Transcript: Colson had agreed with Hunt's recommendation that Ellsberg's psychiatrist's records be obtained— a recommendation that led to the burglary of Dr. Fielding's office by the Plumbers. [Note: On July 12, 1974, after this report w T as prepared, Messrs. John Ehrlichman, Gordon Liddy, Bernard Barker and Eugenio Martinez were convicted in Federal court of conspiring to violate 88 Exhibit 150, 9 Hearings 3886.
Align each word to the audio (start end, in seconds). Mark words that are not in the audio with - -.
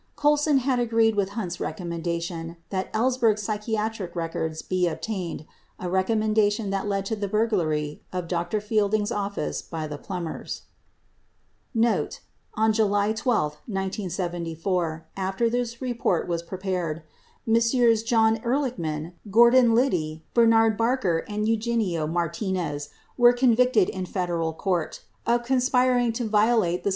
Colson 0.15 0.57
had 0.57 0.79
agreed 0.79 1.13
with 1.15 1.29
Hunt's 1.37 1.59
recommendation 1.59 2.57
that 2.71 2.91
Ellsberg's 2.91 3.43
psychiatrist's 3.43 4.15
records 4.15 4.63
be 4.63 4.87
obtained— 4.87 5.45
a 5.79 5.87
recommendation 5.91 6.71
that 6.71 6.87
led 6.87 7.05
to 7.05 7.15
the 7.15 7.27
burglary 7.27 8.01
of 8.11 8.27
Dr. 8.27 8.59
Fielding's 8.59 9.11
office 9.11 9.61
by 9.61 9.85
the 9.85 9.99
Plumbers. 9.99 10.63
[Note: 11.75 12.21
On 12.55 12.73
July 12.73 13.13
12, 13.13 13.59
1974, 13.67 15.05
after 15.15 15.51
this 15.51 15.83
report 15.83 16.23
w 16.23 16.35
T 16.35 16.35
as 16.43 16.47
prepared, 16.49 17.03
Messrs. 17.45 18.01
John 18.01 18.37
Ehrlichman, 18.37 19.13
Gordon 19.29 19.75
Liddy, 19.75 20.23
Bernard 20.33 20.77
Barker 20.77 21.23
and 21.29 21.47
Eugenio 21.47 22.07
Martinez 22.07 22.89
were 23.19 23.33
convicted 23.33 23.87
in 23.87 24.07
Federal 24.07 24.51
court 24.51 25.03
of 25.27 25.43
conspiring 25.43 26.11
to 26.13 26.23
violate 26.23 26.31
88 26.31 26.31
Exhibit 26.31 26.31
150, 26.31 26.31
9 26.31 26.39
Hearings 26.41 26.79
3886. 26.81 26.87